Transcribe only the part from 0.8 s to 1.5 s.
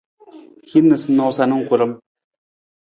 noosanoosa